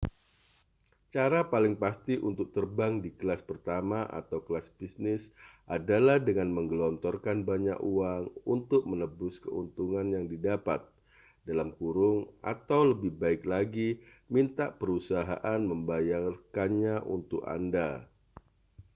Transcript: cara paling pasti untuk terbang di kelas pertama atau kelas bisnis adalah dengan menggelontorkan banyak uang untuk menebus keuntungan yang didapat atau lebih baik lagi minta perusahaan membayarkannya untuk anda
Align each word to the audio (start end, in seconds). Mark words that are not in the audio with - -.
cara 1.15 1.41
paling 1.53 1.75
pasti 1.83 2.13
untuk 2.29 2.47
terbang 2.57 2.93
di 3.05 3.09
kelas 3.19 3.41
pertama 3.49 3.99
atau 4.19 4.39
kelas 4.47 4.65
bisnis 4.81 5.23
adalah 5.75 6.17
dengan 6.27 6.49
menggelontorkan 6.57 7.37
banyak 7.49 7.77
uang 7.95 8.23
untuk 8.55 8.81
menebus 8.91 9.35
keuntungan 9.45 10.07
yang 10.15 10.25
didapat 10.33 10.81
atau 12.53 12.81
lebih 12.91 13.11
baik 13.23 13.41
lagi 13.53 13.89
minta 14.35 14.65
perusahaan 14.79 15.61
membayarkannya 15.71 16.95
untuk 17.15 17.41
anda 17.57 17.89